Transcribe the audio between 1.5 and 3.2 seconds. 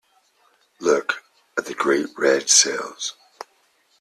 at the great red sails!